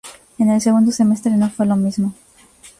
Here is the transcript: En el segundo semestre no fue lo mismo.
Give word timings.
En 0.39 0.49
el 0.49 0.59
segundo 0.61 0.91
semestre 0.91 1.29
no 1.33 1.47
fue 1.51 1.67
lo 1.67 1.75
mismo. 1.75 2.15